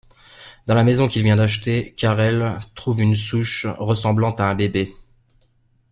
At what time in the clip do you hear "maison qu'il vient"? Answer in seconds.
0.83-1.35